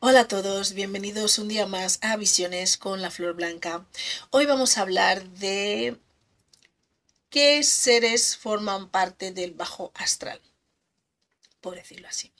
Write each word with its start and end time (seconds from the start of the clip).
Hola 0.00 0.20
a 0.20 0.28
todos, 0.28 0.74
bienvenidos 0.74 1.40
un 1.40 1.48
día 1.48 1.66
más 1.66 1.98
a 2.02 2.16
Visiones 2.16 2.76
con 2.76 3.02
la 3.02 3.10
Flor 3.10 3.34
Blanca. 3.34 3.84
Hoy 4.30 4.46
vamos 4.46 4.78
a 4.78 4.82
hablar 4.82 5.28
de 5.30 5.98
qué 7.30 7.64
seres 7.64 8.36
forman 8.36 8.90
parte 8.90 9.32
del 9.32 9.54
bajo 9.54 9.90
astral, 9.96 10.40
por 11.60 11.74
decirlo 11.74 12.06
así. 12.06 12.30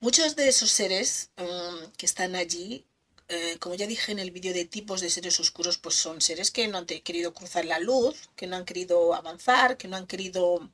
Muchos 0.00 0.34
de 0.34 0.48
esos 0.48 0.72
seres 0.72 1.30
um, 1.38 1.92
que 1.92 2.06
están 2.06 2.34
allí, 2.34 2.84
eh, 3.28 3.56
como 3.60 3.76
ya 3.76 3.86
dije 3.86 4.10
en 4.10 4.18
el 4.18 4.32
vídeo 4.32 4.52
de 4.52 4.64
tipos 4.64 5.00
de 5.00 5.10
seres 5.10 5.38
oscuros, 5.38 5.78
pues 5.78 5.94
son 5.94 6.20
seres 6.20 6.50
que 6.50 6.66
no 6.66 6.78
han 6.78 6.86
querido 6.86 7.34
cruzar 7.34 7.66
la 7.66 7.78
luz, 7.78 8.16
que 8.34 8.48
no 8.48 8.56
han 8.56 8.64
querido 8.64 9.14
avanzar, 9.14 9.76
que 9.76 9.86
no 9.86 9.96
han 9.96 10.08
querido... 10.08 10.68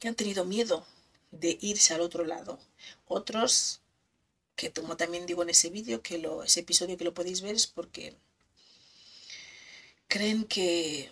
que 0.00 0.08
han 0.08 0.14
tenido 0.14 0.46
miedo 0.46 0.86
de 1.30 1.58
irse 1.60 1.92
al 1.92 2.00
otro 2.00 2.24
lado. 2.24 2.58
Otros 3.06 3.81
que 4.56 4.72
como 4.72 4.96
también 4.96 5.26
digo 5.26 5.42
en 5.42 5.50
ese 5.50 5.70
vídeo, 5.70 6.02
que 6.02 6.18
lo, 6.18 6.42
ese 6.42 6.60
episodio 6.60 6.96
que 6.96 7.04
lo 7.04 7.14
podéis 7.14 7.40
ver 7.42 7.54
es 7.54 7.66
porque 7.66 8.14
creen 10.08 10.44
que, 10.44 11.10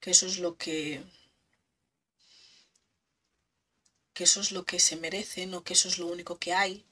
que 0.00 0.10
eso 0.10 0.26
es 0.26 0.38
lo 0.38 0.56
que 0.56 1.02
que 4.14 4.24
eso 4.24 4.40
es 4.40 4.52
lo 4.52 4.64
que 4.64 4.78
se 4.78 4.96
merecen 4.96 5.54
o 5.54 5.64
que 5.64 5.72
eso 5.74 5.88
es 5.88 5.98
lo 5.98 6.06
único 6.06 6.38
que 6.38 6.52
hay, 6.52 6.84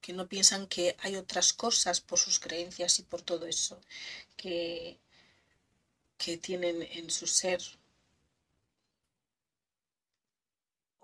que 0.00 0.12
no 0.12 0.28
piensan 0.28 0.66
que 0.68 0.96
hay 1.00 1.16
otras 1.16 1.52
cosas 1.52 2.00
por 2.00 2.18
sus 2.18 2.38
creencias 2.38 2.98
y 2.98 3.02
por 3.02 3.22
todo 3.22 3.46
eso 3.46 3.80
que, 4.36 4.98
que 6.18 6.36
tienen 6.36 6.82
en 6.82 7.10
su 7.10 7.26
ser. 7.26 7.60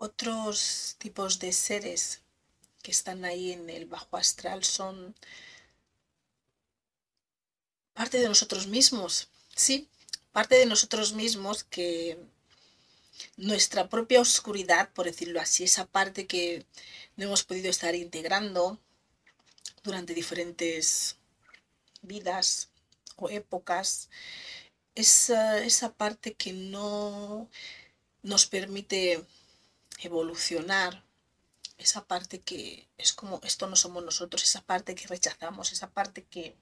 Otros 0.04 0.96
tipos 0.98 1.38
de 1.38 1.52
seres 1.52 2.22
que 2.82 2.90
están 2.90 3.24
ahí 3.24 3.52
en 3.52 3.70
el 3.70 3.86
bajo 3.86 4.16
astral 4.16 4.64
son 4.64 5.14
parte 7.92 8.18
de 8.18 8.26
nosotros 8.26 8.66
mismos, 8.66 9.28
sí, 9.54 9.88
parte 10.32 10.56
de 10.56 10.66
nosotros 10.66 11.12
mismos 11.12 11.62
que 11.62 12.18
nuestra 13.36 13.88
propia 13.88 14.20
oscuridad, 14.20 14.92
por 14.92 15.06
decirlo 15.06 15.40
así, 15.40 15.62
esa 15.62 15.86
parte 15.86 16.26
que 16.26 16.66
no 17.14 17.26
hemos 17.26 17.44
podido 17.44 17.70
estar 17.70 17.94
integrando 17.94 18.80
durante 19.84 20.14
diferentes 20.14 21.16
vidas 22.00 22.70
o 23.14 23.30
épocas, 23.30 24.10
esa, 24.96 25.62
esa 25.62 25.94
parte 25.94 26.34
que 26.34 26.52
no 26.52 27.48
nos 28.24 28.46
permite 28.46 29.24
evolucionar 30.02 31.04
esa 31.78 32.04
parte 32.06 32.40
que 32.40 32.88
es 32.98 33.12
como 33.12 33.40
esto 33.44 33.66
no 33.66 33.76
somos 33.76 34.04
nosotros, 34.04 34.42
esa 34.42 34.62
parte 34.62 34.94
que 34.94 35.08
rechazamos, 35.08 35.72
esa 35.72 35.90
parte 35.90 36.24
que 36.24 36.56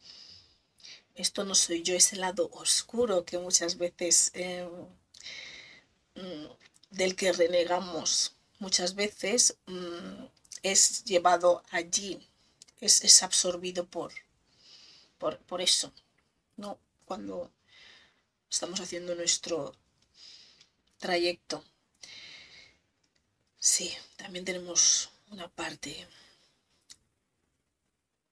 esto 1.15 1.45
no 1.45 1.55
soy 1.55 1.83
yo, 1.83 1.95
ese 1.95 2.17
lado 2.17 2.51
oscuro 2.53 3.25
que 3.25 3.39
muchas 3.39 3.77
veces 3.77 4.31
em, 4.35 4.69
mm, 6.15 6.47
del 6.91 7.17
que 7.17 7.33
renegamos 7.33 8.35
muchas 8.59 8.95
veces 8.95 9.57
mm, 9.67 10.25
es 10.63 11.05
llevado 11.05 11.63
allí, 11.71 12.29
es, 12.81 13.05
es 13.05 13.23
absorbido 13.23 13.87
por, 13.87 14.13
por, 15.19 15.39
por 15.41 15.61
eso, 15.61 15.93
¿no? 16.57 16.79
Cuando 17.05 17.51
estamos 18.51 18.81
haciendo 18.81 19.15
nuestro 19.15 19.75
trayecto. 20.99 21.65
Sí, 23.61 23.93
también 24.17 24.45
tenemos 24.45 25.11
una 25.31 25.47
parte 25.49 26.09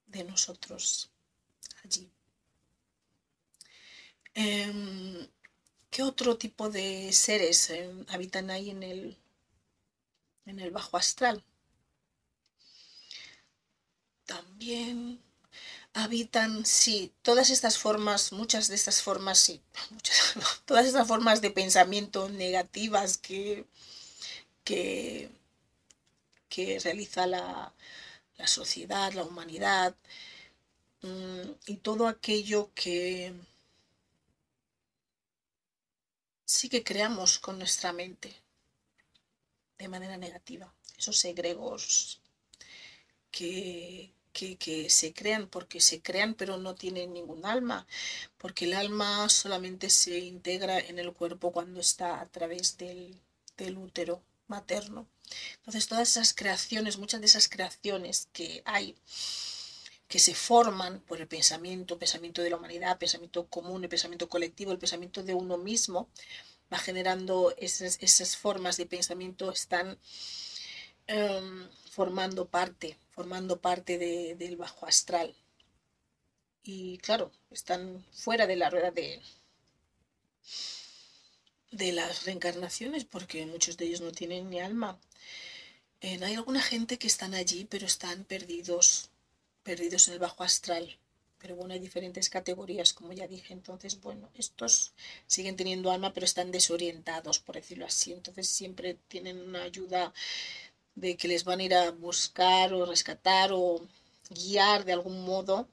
de 0.06 0.24
nosotros 0.24 1.08
allí. 1.84 2.10
Em, 4.34 5.28
¿Qué 5.90 6.02
otro 6.02 6.38
tipo 6.38 6.70
de 6.70 7.12
seres 7.12 7.70
em, 7.70 8.06
habitan 8.08 8.50
ahí 8.50 8.70
en 8.70 8.82
el, 8.82 9.18
en 10.46 10.58
el 10.58 10.72
bajo 10.72 10.96
astral? 10.96 11.44
También 14.26 15.20
habitan, 15.94 16.66
sí, 16.66 17.12
todas 17.22 17.50
estas 17.50 17.78
formas, 17.78 18.32
muchas 18.32 18.68
de 18.68 18.74
estas 18.76 19.02
formas, 19.02 19.38
sí, 19.38 19.62
todas 20.66 20.86
estas 20.86 21.08
formas 21.08 21.40
de 21.42 21.50
pensamiento 21.50 22.28
negativas 22.28 23.18
que 23.18 23.66
que, 24.68 25.30
realiza 26.82 27.26
la, 27.26 27.72
sociedad, 28.46 29.12
la 29.12 29.24
humanidad 29.24 29.94
mm, 31.02 31.50
y 31.66 31.76
todo 31.76 32.06
aquello 32.06 32.70
que 32.74 33.32
sí 36.44 36.68
que 36.68 36.84
creamos 36.84 37.38
con 37.38 37.58
nuestra 37.58 37.92
mente 37.92 38.34
de 39.78 39.88
manera 39.88 40.16
negativa. 40.16 40.72
Esos 40.98 41.16
segregos 41.16 42.20
que, 43.30 44.12
que, 44.32 44.90
se 44.90 45.12
crean 45.14 45.48
porque 45.48 45.80
se 45.80 46.02
crean 46.02 46.34
pero 46.34 46.58
no 46.58 46.74
tienen 46.74 47.12
ningún 47.14 47.46
alma, 47.46 47.86
porque 48.38 48.66
el 48.66 48.74
alma 48.74 49.28
solamente 49.28 49.90
se 49.90 50.18
integra 50.18 50.78
en 50.78 50.98
el 50.98 51.12
cuerpo 51.12 51.52
cuando 51.52 51.80
está 51.80 52.20
a 52.20 52.26
través 52.26 52.76
del 52.78 53.20
útero 53.78 54.22
materno. 54.48 55.06
Entonces 55.56 55.86
todas 55.86 56.10
esas 56.10 56.34
creaciones, 56.34 56.98
muchas 56.98 57.20
de 57.20 57.26
esas 57.26 57.48
creaciones 57.48 58.28
que 58.32 58.62
hay, 58.64 58.96
que 60.08 60.18
se 60.18 60.34
forman 60.34 61.00
por 61.00 61.20
el 61.20 61.28
pensamiento, 61.28 61.98
pensamiento 61.98 62.42
de 62.42 62.50
la 62.50 62.56
humanidad, 62.56 62.98
pensamiento 62.98 63.46
común, 63.46 63.84
el 63.84 63.90
pensamiento 63.90 64.28
colectivo, 64.28 64.72
el 64.72 64.78
pensamiento 64.78 65.22
de 65.22 65.34
uno 65.34 65.58
mismo, 65.58 66.08
va 66.72 66.78
generando 66.78 67.54
esas, 67.58 67.98
esas 68.00 68.36
formas 68.36 68.76
de 68.76 68.86
pensamiento, 68.86 69.50
están 69.50 69.98
em, 71.06 71.68
formando 71.90 72.48
parte, 72.48 72.96
formando 73.10 73.60
parte 73.60 73.98
del 73.98 74.56
bajo 74.56 74.86
astral. 74.86 75.34
Y 76.62 76.98
claro, 76.98 77.32
están 77.50 78.04
fuera 78.12 78.46
de 78.46 78.56
la 78.56 78.70
rueda 78.70 78.90
de, 78.90 79.22
de 81.78 81.92
las 81.92 82.24
reencarnaciones, 82.24 83.04
porque 83.04 83.46
muchos 83.46 83.76
de 83.76 83.86
ellos 83.86 84.00
no 84.00 84.12
tienen 84.12 84.50
ni 84.50 84.60
alma. 84.60 84.98
hay 86.02 86.34
alguna 86.34 86.60
gente 86.60 86.98
que 86.98 87.06
están 87.06 87.34
allí, 87.34 87.64
pero 87.64 87.86
están 87.86 88.24
perdidos, 88.24 89.10
perdidos 89.62 90.08
en 90.08 90.14
el 90.14 90.20
bajo 90.20 90.42
astral. 90.44 90.98
Pero 91.38 91.54
bueno, 91.56 91.72
hay 91.74 91.80
diferentes 91.80 92.28
categorías, 92.30 92.92
como 92.92 93.12
ya 93.12 93.28
dije. 93.28 93.52
Entonces, 93.52 94.00
bueno, 94.00 94.28
estos 94.34 94.92
siguen 95.26 95.56
teniendo 95.56 95.90
alma, 95.92 96.12
pero 96.12 96.26
están 96.26 96.50
desorientados, 96.50 97.38
por 97.38 97.54
decirlo 97.54 97.86
así. 97.86 98.12
Entonces 98.12 98.48
siempre 98.48 98.96
tienen 99.08 99.40
una 99.40 99.62
ayuda 99.62 100.12
de 100.96 101.16
que 101.16 101.28
les 101.28 101.44
van 101.44 101.60
a 101.60 101.64
ir 101.64 101.74
a 101.74 101.92
buscar 101.92 102.74
o 102.74 102.86
rescatar 102.86 103.50
o 103.52 103.86
guiar 104.30 104.84
de 104.84 104.92
algún 104.92 105.24
modo, 105.24 105.68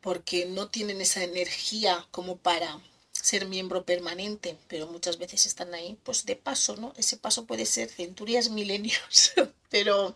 porque 0.00 0.46
no 0.46 0.68
tienen 0.68 1.00
esa 1.00 1.24
energía 1.24 2.06
como 2.10 2.36
para 2.36 2.80
ser 3.12 3.46
miembro 3.46 3.84
permanente, 3.84 4.58
pero 4.68 4.86
muchas 4.86 5.18
veces 5.18 5.46
están 5.46 5.74
ahí, 5.74 5.98
pues 6.02 6.24
de 6.26 6.36
paso, 6.36 6.76
¿no? 6.76 6.92
Ese 6.96 7.16
paso 7.16 7.46
puede 7.46 7.66
ser 7.66 7.88
centurias, 7.88 8.50
milenios, 8.50 9.32
pero 9.70 10.14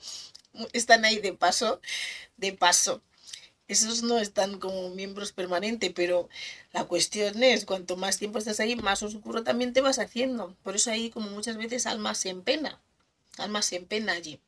están 0.73 1.05
ahí 1.05 1.19
de 1.19 1.33
paso, 1.33 1.81
de 2.37 2.53
paso. 2.53 3.03
Esos 3.69 4.03
no 4.03 4.19
están 4.19 4.61
como 4.61 4.91
miembros 4.91 5.33
permanentes, 5.33 5.93
pero 5.93 6.29
la 6.73 6.85
cuestión 6.85 7.43
es, 7.43 7.65
cuanto 7.65 7.97
más 7.97 8.19
tiempo 8.19 8.39
estás 8.39 8.61
ahí, 8.61 8.77
más 8.77 9.03
oscuro 9.03 9.43
también 9.43 9.73
te 9.73 9.81
vas 9.81 9.99
haciendo. 9.99 10.57
Por 10.63 10.77
eso 10.77 10.91
ahí 10.91 11.11
como 11.11 11.31
muchas 11.31 11.57
veces 11.57 11.87
almas 11.87 12.25
en 12.27 12.43
pena, 12.43 12.81
almas 13.39 13.73
en 13.73 13.87
pena 13.87 14.13
allí. 14.13 14.41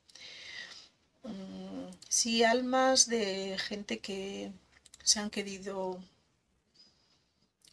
Mm, 1.24 1.90
sí, 2.08 2.44
almas 2.44 3.08
de 3.08 3.58
gente 3.58 3.98
que 3.98 4.52
se 5.02 5.18
han 5.20 5.30
querido 5.30 6.00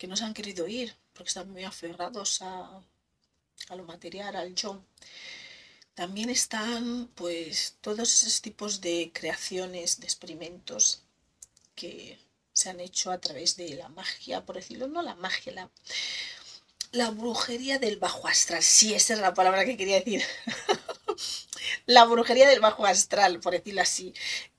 que 0.06 0.10
no 0.10 0.16
se 0.16 0.24
han 0.24 0.36
querido 0.36 0.68
ir, 0.68 0.96
porque 1.14 1.30
están 1.30 1.50
muy 1.50 1.64
aferrados 1.64 2.40
a, 2.44 2.80
a 3.70 3.76
lo 3.76 3.86
material, 3.86 4.36
al 4.36 4.54
yo. 4.54 4.84
También 5.96 6.30
están 6.30 7.08
pues 7.16 7.78
todos 7.82 8.14
esos 8.14 8.40
tipos 8.40 8.82
de 8.82 9.10
creaciones, 9.12 10.00
de 10.00 10.06
experimentos 10.06 11.02
que 11.74 12.20
se 12.54 12.70
han 12.70 12.82
hecho 12.82 13.10
a 13.10 13.18
través 13.20 13.56
de 13.56 13.74
la 13.74 13.90
magia, 13.90 14.46
por 14.46 14.58
decirlo, 14.58 14.88
no 14.88 15.02
la 15.02 15.16
magia, 15.16 15.54
la, 15.54 15.72
la 16.92 17.10
brujería 17.10 17.80
del 17.80 17.98
bajo 17.98 18.28
astral. 18.28 18.62
Sí, 18.62 18.94
esa 18.94 19.16
es 19.16 19.20
la 19.20 19.34
palabra 19.34 19.66
que 19.66 19.76
quería 19.76 19.96
decir. 20.02 20.24
la 21.88 22.06
brujería 22.06 22.48
del 22.48 22.60
bajo 22.60 22.86
astral, 22.86 23.40
por 23.40 23.54
decirlo 23.54 23.82
así. 23.82 24.14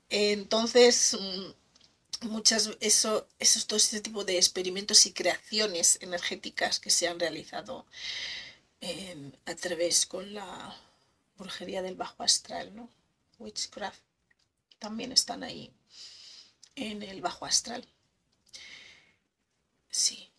Entonces, 0.08 1.16
mm, 1.20 1.50
muchas, 2.22 2.70
eso, 2.80 3.28
esos, 3.38 3.66
todo 3.66 3.76
este 3.76 4.00
tipo 4.00 4.24
de 4.24 4.36
experimentos 4.36 5.06
y 5.06 5.12
creaciones 5.12 5.98
energéticas 6.00 6.80
que 6.80 6.90
se 6.90 7.08
han 7.08 7.20
realizado 7.20 7.86
em, 8.80 9.32
a 9.46 9.54
través 9.54 10.06
con 10.06 10.34
la 10.34 10.76
brujería 11.38 11.82
del 11.82 11.96
bajo 11.96 12.22
astral, 12.22 12.74
¿no? 12.74 12.90
Witchcraft, 13.38 14.00
también 14.78 15.12
están 15.12 15.42
ahí 15.44 15.72
en 16.74 17.02
el 17.02 17.20
bajo 17.20 17.46
astral. 17.46 17.86
Sí. 19.90 20.30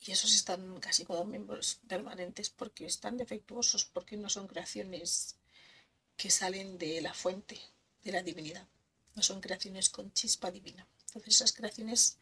Y 0.00 0.12
esos 0.12 0.34
están 0.34 0.80
casi 0.80 1.04
como 1.04 1.24
miembros 1.24 1.80
permanentes 1.86 2.50
porque 2.50 2.86
están 2.86 3.16
defectuosos, 3.16 3.84
porque 3.84 4.16
no 4.16 4.28
son 4.28 4.46
creaciones 4.46 5.36
que 6.16 6.30
salen 6.30 6.78
de 6.78 7.00
la 7.00 7.14
fuente, 7.14 7.60
de 8.02 8.12
la 8.12 8.22
divinidad. 8.22 8.66
No 9.14 9.22
son 9.22 9.40
creaciones 9.40 9.88
con 9.90 10.12
chispa 10.12 10.50
divina. 10.50 10.86
Entonces 11.06 11.36
esas 11.36 11.52
creaciones 11.52 12.18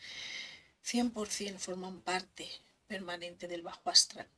100% 0.85 1.59
forman 1.59 2.01
parte 2.01 2.51
permanente 2.87 3.49
del 3.49 3.63
bajo 3.63 3.91
astral. 3.91 4.29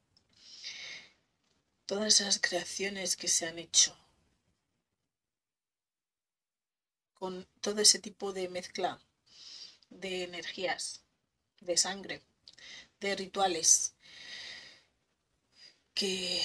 Todas 1.86 2.20
esas 2.20 2.38
creaciones 2.38 3.16
que 3.16 3.28
se 3.28 3.46
han 3.46 3.58
hecho 3.58 3.96
con 7.14 7.46
todo 7.60 7.80
ese 7.80 7.98
tipo 7.98 8.32
de 8.32 8.48
mezcla 8.48 9.00
de 9.90 10.24
energías, 10.24 11.02
de 11.60 11.76
sangre, 11.76 12.22
de 13.00 13.16
rituales 13.16 13.94
que 15.94 16.42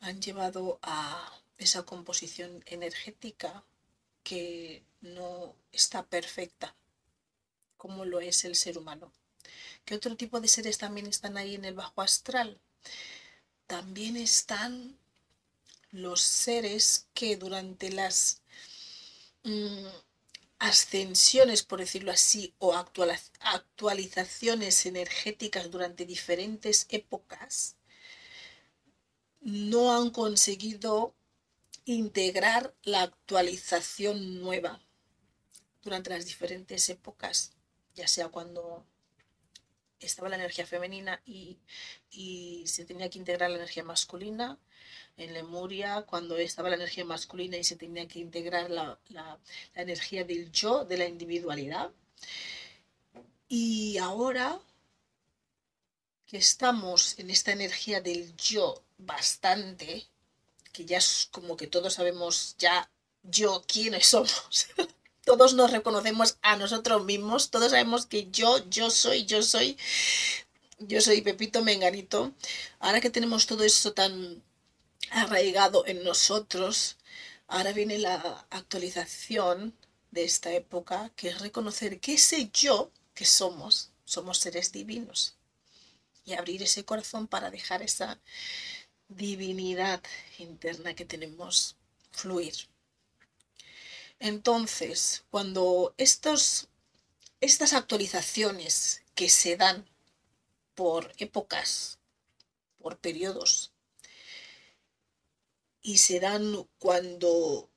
han 0.00 0.20
llevado 0.20 0.78
a 0.82 1.40
esa 1.56 1.84
composición 1.84 2.62
energética 2.66 3.64
que 4.22 4.84
no 5.00 5.56
está 5.72 6.06
perfecta 6.06 6.76
como 7.76 8.04
lo 8.04 8.20
es 8.20 8.44
el 8.44 8.54
ser 8.54 8.78
humano. 8.78 9.12
¿Qué 9.84 9.94
otro 9.94 10.16
tipo 10.16 10.40
de 10.40 10.48
seres 10.48 10.78
también 10.78 11.06
están 11.06 11.36
ahí 11.36 11.56
en 11.56 11.64
el 11.64 11.74
bajo 11.74 12.02
astral? 12.02 12.60
También 13.66 14.16
están 14.16 14.96
los 15.90 16.20
seres 16.20 17.08
que 17.14 17.36
durante 17.36 17.90
las 17.90 18.42
Mm, 19.44 19.86
ascensiones, 20.58 21.62
por 21.64 21.80
decirlo 21.80 22.12
así, 22.12 22.54
o 22.58 22.74
actualizaciones 22.74 24.86
energéticas 24.86 25.70
durante 25.70 26.06
diferentes 26.06 26.86
épocas, 26.90 27.76
no 29.40 29.94
han 29.94 30.10
conseguido 30.10 31.14
integrar 31.84 32.74
la 32.82 33.02
actualización 33.02 34.40
nueva 34.40 34.80
durante 35.82 36.10
las 36.10 36.26
diferentes 36.26 36.88
épocas, 36.88 37.52
ya 37.94 38.06
sea 38.06 38.28
cuando 38.28 38.86
estaba 40.06 40.28
la 40.28 40.36
energía 40.36 40.66
femenina 40.66 41.20
y, 41.24 41.58
se 42.66 42.84
tenía 42.84 43.08
que 43.10 43.18
integrar 43.18 43.50
la 43.50 43.56
energía 43.56 43.84
masculina, 43.84 44.58
en 45.16 45.34
Lemuria, 45.34 46.02
cuando 46.02 46.36
estaba 46.38 46.70
la 46.70 46.76
energía 46.76 47.04
masculina 47.04 47.56
y 47.56 47.64
se 47.64 47.76
tenía 47.76 48.08
que 48.08 48.18
integrar 48.18 48.70
la, 48.70 48.98
energía 49.74 50.24
del 50.24 50.50
yo, 50.52 50.84
de 50.84 50.96
la 50.96 51.06
individualidad. 51.06 51.90
Y 53.48 53.98
ahora 53.98 54.58
que 56.26 56.38
estamos 56.38 57.18
en 57.18 57.30
esta 57.30 57.52
energía 57.52 58.00
del 58.00 58.34
yo 58.36 58.82
bastante, 58.96 60.06
que 60.72 60.84
ya 60.84 60.98
es 60.98 61.28
como 61.30 61.56
que 61.56 61.66
todos 61.66 61.94
sabemos 61.94 62.56
ya 62.58 62.90
yo 63.22 63.62
quiénes 63.66 64.06
somos. 64.08 64.68
todos 65.24 65.54
nos 65.54 65.70
reconocemos 65.70 66.38
a 66.42 66.56
nosotros 66.56 67.04
mismos, 67.04 67.50
todos 67.50 67.70
sabemos 67.70 68.06
que 68.06 68.30
yo, 68.30 68.68
yo 68.68 68.90
soy, 68.90 69.24
yo 69.24 69.42
soy, 69.42 69.76
yo 70.78 71.00
soy 71.00 71.22
Pepito 71.22 71.62
Menganito. 71.62 72.32
Ahora 72.80 73.00
que 73.00 73.10
tenemos 73.10 73.46
todo 73.46 73.62
eso 73.64 73.92
tan 73.92 74.42
arraigado 75.10 75.86
en 75.86 76.02
nosotros, 76.04 76.96
ahora 77.46 77.72
viene 77.72 77.98
la 77.98 78.46
actualización 78.50 79.74
de 80.10 80.24
esta 80.24 80.52
época, 80.52 81.10
que 81.16 81.28
es 81.28 81.40
reconocer 81.40 82.00
que 82.00 82.14
ese 82.14 82.50
yo 82.52 82.90
que 83.14 83.24
somos, 83.24 83.90
somos 84.04 84.38
seres 84.38 84.72
divinos, 84.72 85.34
y 86.24 86.34
abrir 86.34 86.62
ese 86.62 86.84
corazón 86.84 87.26
para 87.26 87.50
dejar 87.50 87.82
esa 87.82 88.20
divinidad 89.16 90.02
interna 90.38 90.94
que 90.94 91.04
tenemos 91.04 91.76
fluir. 92.10 92.54
Entonces, 94.18 95.24
cuando 95.30 95.94
estos, 95.96 96.68
estas 97.40 97.72
actualizaciones 97.72 99.02
que 99.14 99.28
se 99.28 99.56
dan 99.56 99.88
por 100.74 101.12
épocas, 101.18 101.98
por 102.78 102.98
periodos, 102.98 103.72
y 105.82 105.98
se 105.98 106.20
dan 106.20 106.68
cuando 106.78 107.68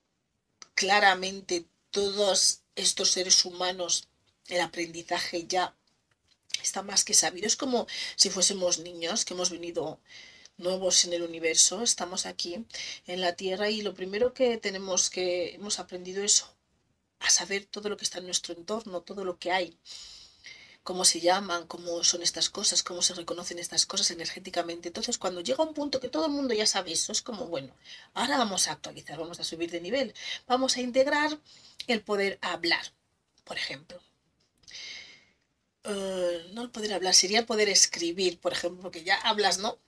claramente 0.76 1.66
todos 1.90 2.62
estos 2.76 3.12
seres 3.12 3.44
humanos, 3.46 4.08
el 4.48 4.62
aprendizaje 4.62 5.46
ya 5.48 5.76
está 6.62 6.84
más 6.84 7.04
que 7.04 7.14
sabido. 7.14 7.48
Es 7.48 7.56
como 7.56 7.88
si 8.16 8.30
fuésemos 8.30 8.80
niños 8.80 9.26
que 9.26 9.34
hemos 9.34 9.50
venido 9.50 10.00
nuevos 10.58 11.06
en 11.06 11.14
el 11.14 11.24
universo, 11.24 11.82
estamos 11.82 12.26
aquí 12.26 12.66
en 13.08 13.22
la 13.22 13.36
Tierra 13.36 13.70
y 13.70 13.82
lo 13.82 13.94
primero 13.94 14.34
que 14.34 14.58
tenemos 14.58 15.10
que 15.10 15.56
hemos 15.56 15.80
aprendido 15.80 16.24
es 16.24 16.46
a 17.20 17.30
saber 17.30 17.66
todo 17.66 17.90
lo 17.90 17.98
que 17.98 18.06
está 18.06 18.20
en 18.20 18.26
nuestro 18.26 18.54
entorno, 18.54 19.02
todo 19.02 19.26
lo 19.26 19.38
que 19.38 19.52
hay 19.52 19.78
cómo 20.86 21.04
se 21.04 21.20
llaman, 21.20 21.66
cómo 21.66 22.04
son 22.04 22.22
estas 22.22 22.52
cosas, 22.52 22.84
cómo 22.84 23.02
se 23.02 23.16
reconocen 23.16 23.58
estas 23.58 23.88
cosas 23.88 24.12
energéticamente. 24.12 24.90
Entonces, 24.90 25.18
cuando 25.18 25.42
llega 25.42 25.64
un 25.64 25.74
punto 25.74 26.00
que 26.00 26.10
todo 26.10 26.28
el 26.28 26.32
mundo 26.32 26.54
ya 26.54 26.68
sabe 26.68 26.92
eso, 26.92 27.12
es 27.12 27.24
como, 27.24 27.48
bueno, 27.48 27.74
ahora 28.14 28.38
vamos 28.38 28.68
a 28.68 28.74
actualizar, 28.74 29.18
vamos 29.18 29.40
a 29.40 29.44
subir 29.44 29.72
de 29.72 29.82
nivel, 29.82 30.14
vamos 30.46 30.78
a 30.78 30.82
integrar 30.82 31.40
el 31.88 32.02
poder 32.02 32.38
hablar, 32.42 32.86
por 33.44 33.58
ejemplo. 33.58 34.00
Eh, 35.86 36.52
no 36.54 36.62
el 36.62 36.70
poder 36.70 36.94
hablar, 36.94 37.16
sería 37.16 37.40
el 37.40 37.48
poder 37.48 37.68
escribir, 37.68 38.40
por 38.40 38.54
ejemplo, 38.54 38.84
porque 38.84 39.04
ya 39.04 39.16
hablas, 39.22 39.58
¿no? 39.58 39.80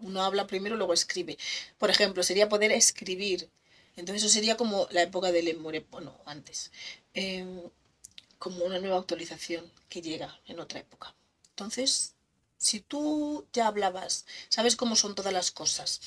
Uno 0.00 0.22
habla 0.22 0.46
primero, 0.46 0.76
luego 0.76 0.92
escribe. 0.94 1.38
Por 1.78 1.90
ejemplo, 1.90 2.22
sería 2.22 2.48
poder 2.48 2.72
escribir. 2.72 3.48
Entonces 3.96 4.24
eso 4.24 4.32
sería 4.32 4.56
como 4.56 4.86
la 4.90 5.02
época 5.02 5.32
del 5.32 5.46
Lemure, 5.46 5.80
bueno, 5.90 6.20
antes. 6.24 6.70
Em, 7.14 7.62
como 8.38 8.64
una 8.64 8.78
nueva 8.78 8.98
actualización 8.98 9.70
que 9.88 10.02
llega 10.02 10.40
en 10.46 10.60
otra 10.60 10.80
época. 10.80 11.14
Entonces, 11.50 12.14
si 12.56 12.80
tú 12.80 13.46
ya 13.52 13.66
hablabas, 13.66 14.26
sabes 14.48 14.76
cómo 14.76 14.96
son 14.96 15.14
todas 15.14 15.32
las 15.32 15.50
cosas, 15.50 16.00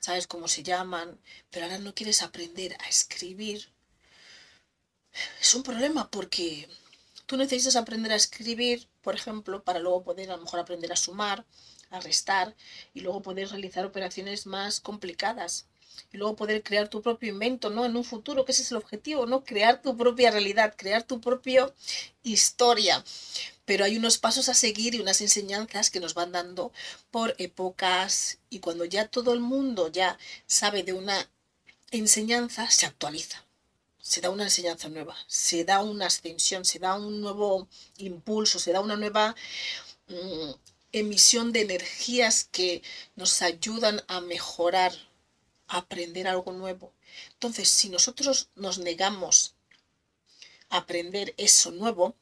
sabes 0.00 0.26
cómo 0.26 0.48
se 0.48 0.62
llaman, 0.62 1.18
pero 1.50 1.66
ahora 1.66 1.78
no 1.78 1.94
quieres 1.94 2.22
aprender 2.22 2.76
a 2.80 2.88
escribir, 2.88 3.68
es 5.40 5.54
un 5.54 5.62
problema 5.62 6.10
porque 6.10 6.68
tú 7.26 7.36
necesitas 7.36 7.76
aprender 7.76 8.12
a 8.12 8.16
escribir, 8.16 8.88
por 9.02 9.14
ejemplo, 9.14 9.62
para 9.62 9.80
luego 9.80 10.04
poder 10.04 10.30
a 10.30 10.36
lo 10.36 10.42
mejor 10.42 10.60
aprender 10.60 10.92
a 10.92 10.96
sumar, 10.96 11.44
a 11.90 12.00
restar 12.00 12.54
y 12.94 13.00
luego 13.00 13.22
poder 13.22 13.48
realizar 13.48 13.84
operaciones 13.84 14.46
más 14.46 14.80
complicadas 14.80 15.66
y 16.12 16.18
luego 16.18 16.36
poder 16.36 16.62
crear 16.62 16.88
tu 16.88 17.02
propio 17.02 17.30
invento, 17.32 17.70
¿no? 17.70 17.84
En 17.84 17.96
un 17.96 18.04
futuro, 18.04 18.44
que 18.44 18.52
ese 18.52 18.62
es 18.62 18.70
el 18.70 18.76
objetivo, 18.78 19.26
¿no? 19.26 19.44
Crear 19.44 19.82
tu 19.82 19.96
propia 19.96 20.30
realidad, 20.30 20.74
crear 20.76 21.02
tu 21.02 21.20
propia 21.20 21.72
historia. 22.22 23.04
Pero 23.64 23.84
hay 23.84 23.96
unos 23.96 24.18
pasos 24.18 24.48
a 24.48 24.54
seguir 24.54 24.94
y 24.94 25.00
unas 25.00 25.20
enseñanzas 25.20 25.90
que 25.90 26.00
nos 26.00 26.14
van 26.14 26.32
dando 26.32 26.72
por 27.10 27.34
épocas 27.38 28.38
y 28.50 28.60
cuando 28.60 28.84
ya 28.84 29.08
todo 29.08 29.32
el 29.32 29.40
mundo 29.40 29.90
ya 29.90 30.18
sabe 30.46 30.82
de 30.82 30.92
una 30.92 31.28
enseñanza, 31.90 32.70
se 32.70 32.86
actualiza. 32.86 33.44
Se 34.00 34.20
da 34.20 34.30
una 34.30 34.44
enseñanza 34.44 34.88
nueva, 34.88 35.16
se 35.26 35.64
da 35.64 35.82
una 35.82 36.06
ascensión, 36.06 36.64
se 36.64 36.78
da 36.78 36.94
un 36.94 37.20
nuevo 37.20 37.66
impulso, 37.98 38.60
se 38.60 38.72
da 38.72 38.80
una 38.80 38.96
nueva 38.96 39.34
mm, 40.06 40.50
emisión 41.00 41.52
de 41.52 41.62
energías 41.62 42.48
que 42.50 42.82
nos 43.14 43.42
ayudan 43.42 44.02
a 44.08 44.20
mejorar 44.20 44.92
aprender 45.68 46.28
algo 46.28 46.52
nuevo. 46.52 46.92
Entonces, 47.32 47.68
si 47.68 47.88
nosotros 47.88 48.50
nos 48.54 48.78
negamos 48.78 49.54
a 50.68 50.78
aprender 50.78 51.34
eso 51.36 51.70
nuevo, 51.70 52.14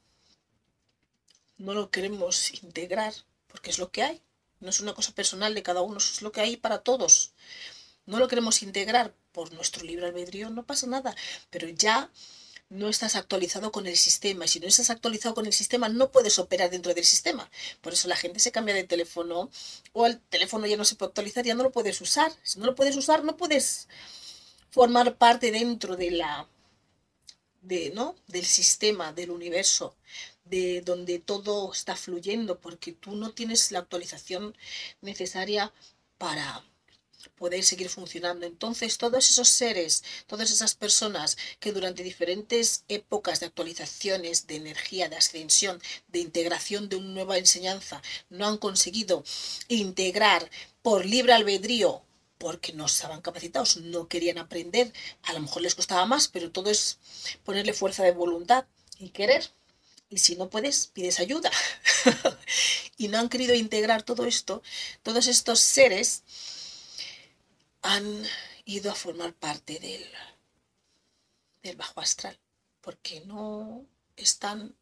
no 1.58 1.74
lo 1.74 1.90
queremos 1.90 2.62
integrar 2.62 3.14
porque 3.48 3.70
es 3.70 3.78
lo 3.78 3.90
que 3.90 4.02
hay. 4.02 4.22
No 4.60 4.70
es 4.70 4.80
una 4.80 4.94
cosa 4.94 5.14
personal 5.14 5.54
de 5.54 5.62
cada 5.62 5.82
uno, 5.82 5.98
es 5.98 6.22
lo 6.22 6.32
que 6.32 6.40
hay 6.40 6.56
para 6.56 6.78
todos. 6.78 7.32
No 8.06 8.18
lo 8.18 8.28
queremos 8.28 8.62
integrar 8.62 9.14
por 9.32 9.52
nuestro 9.52 9.84
libre 9.84 10.06
albedrío, 10.06 10.50
no 10.50 10.64
pasa 10.64 10.86
nada, 10.86 11.14
pero 11.50 11.68
ya 11.68 12.10
no 12.68 12.88
estás 12.88 13.16
actualizado 13.16 13.72
con 13.72 13.86
el 13.86 13.96
sistema. 13.96 14.44
Y 14.44 14.48
si 14.48 14.60
no 14.60 14.66
estás 14.66 14.90
actualizado 14.90 15.34
con 15.34 15.46
el 15.46 15.52
sistema, 15.52 15.88
no 15.88 16.10
puedes 16.10 16.38
operar 16.38 16.70
dentro 16.70 16.94
del 16.94 17.04
sistema. 17.04 17.50
Por 17.80 17.92
eso 17.92 18.08
la 18.08 18.16
gente 18.16 18.40
se 18.40 18.52
cambia 18.52 18.74
de 18.74 18.84
teléfono 18.84 19.50
o 19.92 20.06
el 20.06 20.20
teléfono 20.20 20.66
ya 20.66 20.76
no 20.76 20.84
se 20.84 20.96
puede 20.96 21.10
actualizar, 21.10 21.44
ya 21.44 21.54
no 21.54 21.62
lo 21.62 21.72
puedes 21.72 22.00
usar. 22.00 22.32
Si 22.42 22.58
no 22.58 22.66
lo 22.66 22.74
puedes 22.74 22.96
usar, 22.96 23.24
no 23.24 23.36
puedes 23.36 23.88
formar 24.70 25.16
parte 25.16 25.52
dentro 25.52 25.96
de 25.96 26.10
la 26.10 26.48
de, 27.62 27.92
¿no? 27.94 28.14
del 28.26 28.44
sistema, 28.44 29.12
del 29.12 29.30
universo, 29.30 29.96
de 30.44 30.82
donde 30.82 31.18
todo 31.18 31.72
está 31.72 31.96
fluyendo, 31.96 32.60
porque 32.60 32.92
tú 32.92 33.16
no 33.16 33.32
tienes 33.32 33.72
la 33.72 33.78
actualización 33.80 34.56
necesaria 35.00 35.72
para 36.18 36.64
poder 37.36 37.62
seguir 37.62 37.88
funcionando. 37.88 38.46
Entonces, 38.46 38.98
todos 38.98 39.30
esos 39.30 39.48
seres, 39.48 40.04
todas 40.26 40.50
esas 40.50 40.74
personas 40.74 41.36
que 41.60 41.72
durante 41.72 42.02
diferentes 42.02 42.84
épocas 42.88 43.40
de 43.40 43.46
actualizaciones, 43.46 44.46
de 44.46 44.56
energía, 44.56 45.08
de 45.08 45.16
ascensión, 45.16 45.80
de 46.08 46.20
integración 46.20 46.88
de 46.88 46.96
una 46.96 47.08
nueva 47.08 47.38
enseñanza, 47.38 48.02
no 48.30 48.46
han 48.46 48.58
conseguido 48.58 49.24
integrar 49.68 50.50
por 50.82 51.06
libre 51.06 51.32
albedrío 51.32 52.02
porque 52.38 52.72
no 52.72 52.86
estaban 52.86 53.22
capacitados, 53.22 53.78
no 53.78 54.08
querían 54.08 54.38
aprender, 54.38 54.92
a 55.22 55.32
lo 55.32 55.40
mejor 55.40 55.62
les 55.62 55.74
costaba 55.74 56.04
más, 56.04 56.28
pero 56.28 56.50
todo 56.50 56.70
es 56.70 56.98
ponerle 57.44 57.72
fuerza 57.72 58.02
de 58.02 58.12
voluntad 58.12 58.66
y 58.98 59.10
querer. 59.10 59.50
Y 60.10 60.18
si 60.18 60.36
no 60.36 60.50
puedes, 60.50 60.88
pides 60.88 61.20
ayuda. 61.20 61.50
y 62.98 63.08
no 63.08 63.18
han 63.18 63.28
querido 63.28 63.54
integrar 63.54 64.02
todo 64.02 64.26
esto, 64.26 64.62
todos 65.02 65.26
estos 65.26 65.60
seres 65.60 66.22
han 67.84 68.24
ido 68.64 68.90
a 68.90 68.94
formar 68.94 69.34
parte 69.34 69.78
del, 69.78 70.04
del 71.62 71.76
bajo 71.76 72.00
astral, 72.00 72.38
porque 72.80 73.20
no 73.20 73.84
están 74.16 74.74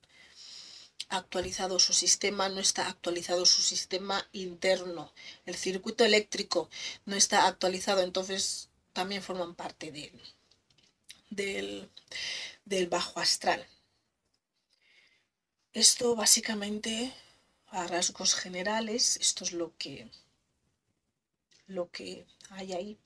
actualizado 1.08 1.80
su 1.80 1.94
sistema, 1.94 2.48
no 2.48 2.60
está 2.60 2.88
actualizado 2.88 3.44
su 3.44 3.60
sistema 3.60 4.28
interno, 4.30 5.12
el 5.46 5.56
circuito 5.56 6.04
eléctrico 6.04 6.70
no 7.04 7.16
está 7.16 7.48
actualizado, 7.48 8.02
entonces 8.02 8.68
también 8.92 9.20
forman 9.20 9.56
parte 9.56 9.90
de, 9.90 10.12
del, 11.28 11.90
del 12.64 12.86
bajo 12.86 13.18
astral. 13.18 13.66
Esto 15.72 16.14
básicamente, 16.14 17.12
a 17.66 17.84
rasgos 17.88 18.36
generales, 18.36 19.16
esto 19.16 19.42
es 19.42 19.50
lo 19.50 19.76
que 19.76 20.08
lo 21.66 21.90
que 21.90 22.26
hay 22.50 22.72
ahí. 22.72 22.98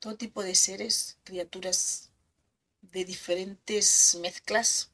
Todo 0.00 0.16
tipo 0.16 0.42
de 0.42 0.54
seres, 0.54 1.18
criaturas 1.24 2.10
de 2.82 3.04
diferentes 3.04 4.16
mezclas, 4.20 4.90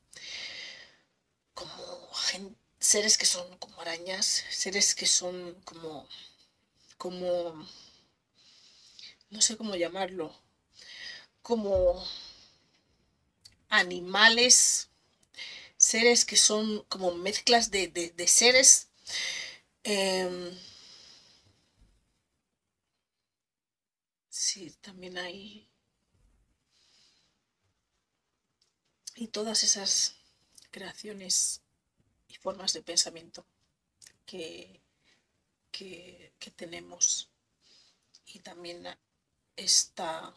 como 1.52 2.10
seres 2.78 3.18
que 3.18 3.26
son 3.26 3.56
como 3.58 3.80
arañas, 3.80 4.44
seres 4.50 4.94
que 4.94 5.06
son 5.06 5.54
como, 5.64 6.08
como, 6.98 7.66
no 9.30 9.40
sé 9.42 9.56
cómo 9.56 9.76
llamarlo, 9.76 10.34
como 11.42 12.04
animales, 13.68 14.88
seres 15.76 16.24
que 16.24 16.36
son 16.36 16.82
como 16.88 17.14
mezclas 17.14 17.70
de, 17.70 18.14
seres. 18.26 18.88
Em, 19.82 20.58
Sí, 24.54 24.70
también 24.80 25.18
hay... 25.18 25.68
Y 29.16 29.26
todas 29.26 29.64
esas 29.64 30.14
creaciones 30.70 31.60
y 32.28 32.36
formas 32.36 32.72
de 32.72 32.82
pensamiento 32.82 33.44
que, 34.24 34.80
que, 35.72 36.32
tenemos. 36.54 37.28
Y 38.26 38.38
también 38.38 38.86
está 39.56 40.32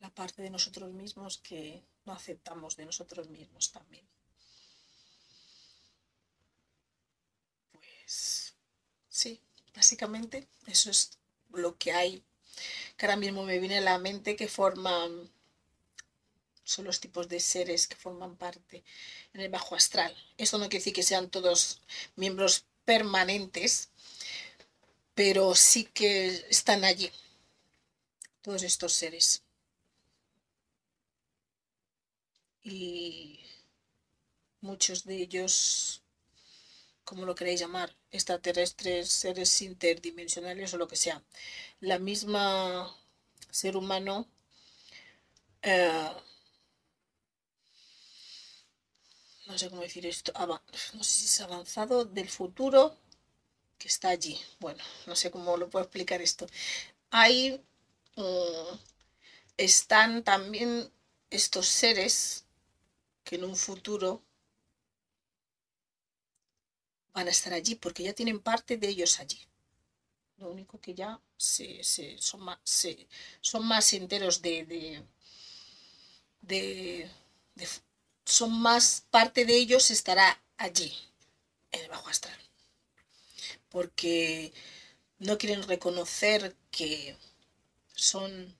la 0.00 0.14
parte 0.14 0.40
de 0.40 0.48
nosotros 0.48 0.94
mismos 0.94 1.36
que 1.36 1.84
no 2.06 2.14
aceptamos 2.14 2.74
de 2.74 2.86
nosotros 2.86 3.28
mismos 3.28 3.70
también. 3.70 4.08
Pues 7.70 8.54
sí, 9.10 9.42
básicamente 9.74 10.48
eso 10.66 10.90
es 10.90 11.18
lo 11.56 11.76
que 11.78 11.92
hay, 11.92 12.22
que 12.96 13.06
ahora 13.06 13.16
mismo 13.16 13.44
me 13.44 13.58
viene 13.58 13.78
a 13.78 13.82
la 13.82 13.98
mente 13.98 14.36
que 14.36 14.48
forman, 14.48 15.30
son 16.64 16.84
los 16.86 17.00
tipos 17.00 17.28
de 17.28 17.40
seres 17.40 17.86
que 17.86 17.96
forman 17.96 18.36
parte 18.36 18.84
en 19.32 19.40
el 19.40 19.50
bajo 19.50 19.74
astral. 19.74 20.14
Esto 20.38 20.58
no 20.58 20.64
quiere 20.64 20.78
decir 20.78 20.94
que 20.94 21.02
sean 21.02 21.30
todos 21.30 21.80
miembros 22.16 22.64
permanentes, 22.84 23.90
pero 25.14 25.54
sí 25.54 25.84
que 25.84 26.46
están 26.48 26.84
allí, 26.84 27.10
todos 28.42 28.62
estos 28.62 28.92
seres. 28.92 29.42
Y 32.62 33.40
muchos 34.60 35.04
de 35.04 35.16
ellos 35.16 36.03
como 37.04 37.24
lo 37.26 37.34
queréis 37.34 37.60
llamar, 37.60 37.94
extraterrestres, 38.10 39.08
seres 39.10 39.62
interdimensionales 39.62 40.72
o 40.74 40.78
lo 40.78 40.88
que 40.88 40.96
sea. 40.96 41.22
La 41.80 41.98
misma 41.98 42.94
ser 43.50 43.76
humano 43.76 44.28
eh, 45.62 46.10
no 49.46 49.58
sé 49.58 49.70
cómo 49.70 49.82
decir 49.82 50.06
esto, 50.06 50.32
no 50.36 51.04
sé 51.04 51.10
si 51.18 51.24
es 51.26 51.40
avanzado 51.40 52.04
del 52.04 52.28
futuro 52.28 52.96
que 53.78 53.88
está 53.88 54.08
allí. 54.10 54.38
Bueno, 54.60 54.82
no 55.06 55.16
sé 55.16 55.30
cómo 55.30 55.56
lo 55.56 55.68
puedo 55.70 55.84
explicar 55.84 56.20
esto. 56.22 56.46
Hay, 57.10 57.60
mm, 58.16 58.76
están 59.56 60.22
también 60.24 60.90
estos 61.30 61.66
seres 61.66 62.44
que 63.24 63.36
en 63.36 63.44
un 63.44 63.56
futuro 63.56 64.22
van 67.14 67.28
a 67.28 67.30
estar 67.30 67.52
allí 67.54 67.76
porque 67.76 68.02
ya 68.02 68.12
tienen 68.12 68.40
parte 68.40 68.76
de 68.76 68.88
ellos 68.88 69.20
allí. 69.20 69.38
Lo 70.38 70.50
único 70.50 70.80
que 70.80 70.94
ya 70.94 71.20
se, 71.36 71.82
son, 72.18 72.40
más, 72.40 72.58
son 73.40 73.66
más 73.66 73.92
enteros 73.92 74.42
de, 74.42 75.04
de, 76.42 77.08
Son 78.24 78.52
más 78.52 79.06
parte 79.10 79.44
de 79.46 79.54
ellos 79.56 79.90
estará 79.90 80.42
allí, 80.56 80.92
en 81.70 81.82
el 81.82 81.88
bajo 81.88 82.08
astral. 82.08 82.38
Porque 83.68 84.52
no 85.18 85.38
quieren 85.38 85.62
reconocer 85.62 86.56
que 86.70 87.16
son 87.94 88.56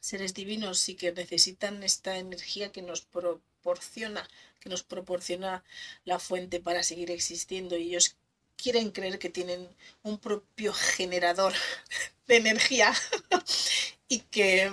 seres 0.00 0.32
divinos 0.32 0.88
y 0.88 0.94
que 0.94 1.12
necesitan 1.12 1.82
esta 1.82 2.18
energía 2.18 2.70
que 2.70 2.82
nos 2.82 3.00
proporciona 3.64 4.28
que 4.60 4.68
nos 4.68 4.82
proporciona 4.82 5.64
la 6.04 6.18
fuente 6.18 6.60
para 6.60 6.82
seguir 6.82 7.10
existiendo. 7.10 7.76
Y 7.76 7.88
ellos 7.88 8.16
quieren 8.56 8.90
creer 8.90 9.18
que 9.18 9.30
tienen 9.30 9.68
un 10.02 10.18
propio 10.18 10.72
generador 10.74 11.54
de 12.26 12.36
energía 12.36 12.92
y 14.08 14.20
que 14.20 14.70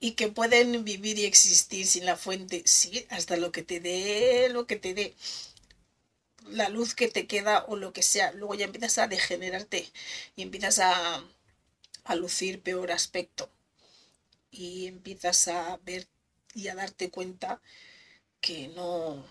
y 0.00 0.12
que 0.12 0.28
pueden 0.28 0.84
vivir 0.84 1.18
y 1.18 1.24
existir 1.24 1.86
sin 1.86 2.04
la 2.04 2.16
fuente, 2.16 2.62
sí, 2.66 3.06
hasta 3.08 3.38
lo 3.38 3.52
que 3.52 3.62
te 3.62 3.80
dé, 3.80 4.50
lo 4.50 4.66
que 4.66 4.76
te 4.76 4.92
dé, 4.92 5.14
la 6.50 6.68
luz 6.68 6.94
que 6.94 7.08
te 7.08 7.26
queda 7.26 7.64
o 7.68 7.76
lo 7.76 7.92
que 7.94 8.02
sea. 8.02 8.32
Luego 8.32 8.54
ya 8.54 8.66
empiezas 8.66 8.98
a 8.98 9.08
degenerarte 9.08 9.88
y 10.36 10.42
empiezas 10.42 10.78
a, 10.80 11.24
a 12.04 12.14
lucir 12.16 12.60
peor 12.62 12.92
aspecto. 12.92 13.50
Y 14.50 14.86
empiezas 14.86 15.48
a 15.48 15.78
ver 15.84 16.06
y 16.54 16.68
a 16.68 16.74
darte 16.74 17.10
cuenta 17.10 17.60
que 18.40 18.68
no, 18.68 19.24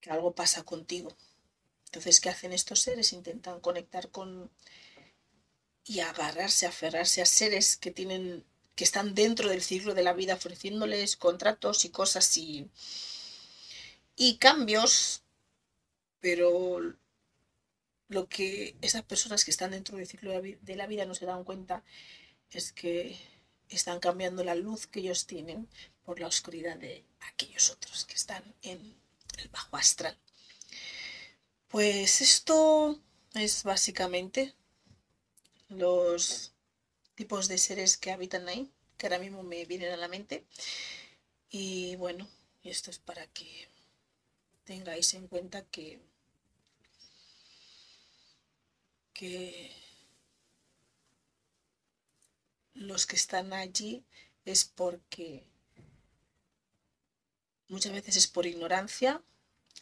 que 0.00 0.10
algo 0.10 0.34
pasa 0.34 0.62
contigo. 0.62 1.16
Entonces, 1.86 2.20
¿qué 2.20 2.28
hacen 2.28 2.52
estos 2.52 2.80
seres? 2.80 3.12
Intentan 3.12 3.60
conectar 3.60 4.10
con 4.10 4.50
y 5.84 6.00
agarrarse, 6.00 6.66
aferrarse 6.66 7.22
a 7.22 7.26
seres 7.26 7.76
que 7.78 7.90
tienen, 7.90 8.44
que 8.76 8.84
están 8.84 9.14
dentro 9.14 9.48
del 9.48 9.62
ciclo 9.62 9.94
de 9.94 10.02
la 10.02 10.12
vida, 10.12 10.34
ofreciéndoles 10.34 11.16
contratos 11.16 11.84
y 11.86 11.88
cosas 11.88 12.36
y, 12.36 12.70
y 14.14 14.36
cambios, 14.36 15.22
pero 16.20 16.94
lo 18.08 18.28
que 18.28 18.76
esas 18.82 19.02
personas 19.02 19.44
que 19.44 19.50
están 19.50 19.70
dentro 19.70 19.96
del 19.96 20.06
ciclo 20.06 20.42
de 20.42 20.76
la 20.76 20.86
vida 20.86 21.06
no 21.06 21.14
se 21.14 21.26
dan 21.26 21.44
cuenta 21.44 21.82
es 22.50 22.72
que 22.72 23.16
están 23.76 24.00
cambiando 24.00 24.44
la 24.44 24.54
luz 24.54 24.86
que 24.86 25.00
ellos 25.00 25.26
tienen 25.26 25.68
por 26.04 26.20
la 26.20 26.26
oscuridad 26.26 26.76
de 26.76 27.04
aquellos 27.20 27.70
otros 27.70 28.04
que 28.04 28.14
están 28.14 28.42
en 28.62 28.96
el 29.38 29.48
bajo 29.48 29.76
astral. 29.76 30.16
Pues 31.68 32.20
esto 32.22 32.98
es 33.34 33.62
básicamente 33.62 34.54
los 35.68 36.52
tipos 37.14 37.48
de 37.48 37.58
seres 37.58 37.98
que 37.98 38.10
habitan 38.10 38.48
ahí, 38.48 38.70
que 38.96 39.06
ahora 39.06 39.18
mismo 39.18 39.42
me 39.42 39.64
vienen 39.64 39.92
a 39.92 39.96
la 39.96 40.08
mente. 40.08 40.44
Y 41.50 41.96
bueno, 41.96 42.28
esto 42.62 42.90
es 42.90 42.98
para 42.98 43.26
que 43.26 43.68
tengáis 44.64 45.14
en 45.14 45.28
cuenta 45.28 45.64
que, 45.66 46.00
que 49.12 49.72
los 52.78 53.06
que 53.06 53.16
están 53.16 53.52
allí 53.52 54.04
es 54.44 54.64
porque 54.64 55.44
muchas 57.68 57.92
veces 57.92 58.16
es 58.16 58.28
por 58.28 58.46
ignorancia, 58.46 59.22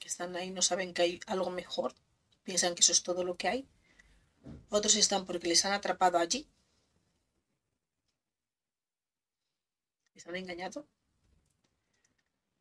que 0.00 0.08
están 0.08 0.34
ahí 0.34 0.50
no 0.50 0.62
saben 0.62 0.94
que 0.94 1.02
hay 1.02 1.20
algo 1.26 1.50
mejor, 1.50 1.94
piensan 2.42 2.74
que 2.74 2.80
eso 2.80 2.92
es 2.92 3.02
todo 3.02 3.22
lo 3.22 3.36
que 3.36 3.48
hay. 3.48 3.68
Otros 4.70 4.94
están 4.96 5.26
porque 5.26 5.48
les 5.48 5.64
han 5.64 5.72
atrapado 5.72 6.18
allí, 6.18 6.48
les 10.14 10.26
han 10.26 10.36
engañado. 10.36 10.86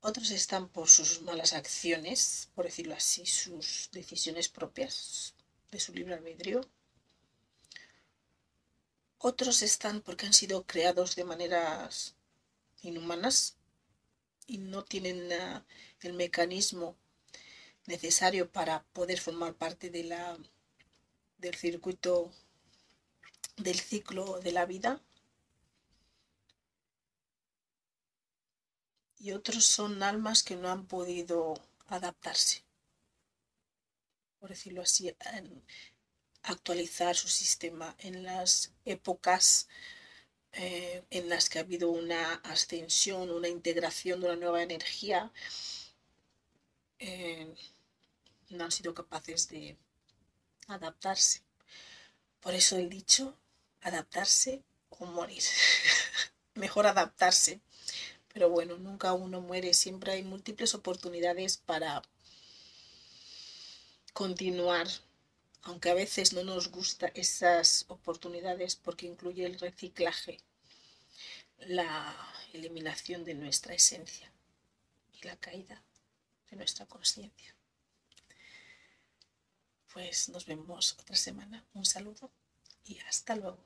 Otros 0.01 0.29
están 0.31 0.69
por 0.69 0.89
sus 0.89 1.21
malas 1.21 1.53
acciones, 1.53 2.49
por 2.53 2.65
decirlo 2.65 2.93
así, 2.93 3.25
sus 3.25 3.89
decisiones 3.91 4.49
propias 4.49 5.33
de 5.71 5.79
su 5.79 5.93
libre 5.93 6.13
albedrío. 6.13 6.61
Otros 9.17 9.62
están 9.62 10.01
porque 10.01 10.25
han 10.25 10.34
sido 10.34 10.65
creados 10.65 11.15
de 11.15 11.24
maneras 11.24 12.15
inhumanas 12.81 13.57
y 14.48 14.57
no 14.57 14.84
tienen 14.84 15.31
ah, 15.34 15.65
el 16.01 16.13
mecanismo 16.13 16.95
necesario 17.86 18.51
para 18.51 18.84
poder 18.93 19.19
formar 19.19 19.55
parte 19.55 19.89
de 19.89 20.03
la, 20.03 20.38
del 21.38 21.55
circuito 21.55 22.31
del 23.57 23.79
ciclo 23.79 24.39
de 24.39 24.51
la 24.51 24.65
vida. 24.65 25.01
Y 29.17 29.31
otros 29.31 29.65
son 29.65 30.03
almas 30.03 30.43
que 30.43 30.55
no 30.55 30.69
han 30.69 30.86
podido 30.86 31.55
adaptarse, 31.88 32.63
por 34.39 34.50
decirlo 34.50 34.81
así, 34.84 35.15
actualizar 36.45 37.15
su 37.15 37.27
sistema 37.27 37.95
en 37.99 38.23
las 38.23 38.71
épocas 38.85 39.67
eh, 40.53 41.03
en 41.09 41.27
las 41.27 41.49
que 41.49 41.59
ha 41.59 41.63
habido 41.63 41.89
una 41.89 42.35
ascensión, 42.35 43.29
una 43.29 43.49
integración 43.49 44.21
de 44.21 44.27
una 44.27 44.35
nueva 44.37 44.63
energía, 44.63 45.31
eh, 46.99 47.53
no 48.49 48.63
han 48.63 48.71
sido 48.71 48.93
capaces 48.93 49.49
de 49.49 49.77
adaptarse. 50.67 51.41
Por 52.39 52.53
eso 52.53 52.77
el 52.77 52.89
dicho, 52.89 53.35
adaptarse 53.81 54.63
o 54.89 55.05
morir. 55.05 55.43
Mejor 56.53 56.87
adaptarse. 56.87 57.59
Pero 58.33 58.49
bueno, 58.49 58.77
nunca 58.77 59.13
uno 59.13 59.41
muere, 59.41 59.73
siempre 59.73 60.13
hay 60.13 60.23
múltiples 60.23 60.73
oportunidades 60.75 61.57
para 61.57 62.01
continuar 64.13 64.87
aunque 65.65 65.89
a 65.89 65.95
veces 65.95 66.31
no 66.34 66.43
nos 66.43 66.69
gustan 66.69 67.12
esas 67.15 67.86
oportunidades 67.88 68.75
porque 68.75 69.07
incluye 69.07 69.45
el 69.45 69.60
reciclaje, 69.60 70.39
la 71.57 72.15
eliminación 72.53 73.25
de 73.25 73.34
nuestra 73.34 73.74
esencia 73.74 74.31
y 75.12 75.25
la 75.25 75.36
caída 75.38 75.84
de 76.51 76.57
nuestra 76.57 76.86
conciencia. 76.86 77.55
Pues 79.91 80.29
nos 80.29 80.45
vemos 80.45 80.98
otra 81.00 81.16
semana. 81.16 81.66
Un 81.74 81.85
saludo 81.85 82.29
y 82.83 83.00
hasta 83.00 83.35
luego. 83.35 83.66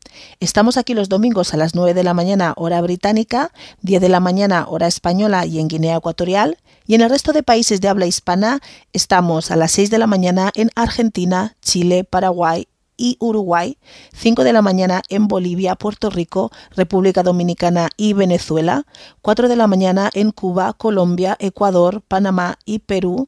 Estamos 0.39 0.77
aquí 0.77 0.93
los 0.93 1.09
domingos 1.09 1.53
a 1.53 1.57
las 1.57 1.75
9 1.75 1.93
de 1.93 2.03
la 2.03 2.13
mañana 2.13 2.53
hora 2.57 2.81
británica, 2.81 3.51
10 3.81 4.01
de 4.01 4.09
la 4.09 4.19
mañana 4.19 4.65
hora 4.67 4.87
española 4.87 5.45
y 5.45 5.59
en 5.59 5.67
Guinea 5.67 5.97
Ecuatorial, 5.97 6.57
y 6.87 6.95
en 6.95 7.01
el 7.01 7.09
resto 7.09 7.33
de 7.33 7.43
países 7.43 7.81
de 7.81 7.87
habla 7.87 8.05
hispana 8.05 8.59
estamos 8.93 9.51
a 9.51 9.55
las 9.55 9.71
6 9.71 9.89
de 9.89 9.97
la 9.97 10.07
mañana 10.07 10.51
en 10.55 10.69
Argentina, 10.75 11.55
Chile, 11.61 12.03
Paraguay 12.03 12.67
y 12.97 13.17
Uruguay, 13.19 13.77
5 14.13 14.43
de 14.43 14.53
la 14.53 14.61
mañana 14.61 15.01
en 15.09 15.27
Bolivia, 15.27 15.75
Puerto 15.75 16.09
Rico, 16.09 16.51
República 16.75 17.23
Dominicana 17.23 17.89
y 17.97 18.13
Venezuela, 18.13 18.85
4 19.21 19.47
de 19.49 19.55
la 19.55 19.67
mañana 19.67 20.11
en 20.13 20.31
Cuba, 20.31 20.73
Colombia, 20.73 21.35
Ecuador, 21.39 22.03
Panamá 22.07 22.59
y 22.63 22.79
Perú, 22.79 23.27